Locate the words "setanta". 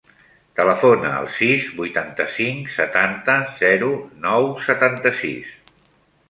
2.77-3.35